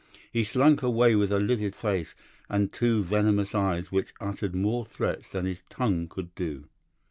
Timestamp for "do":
6.33-6.63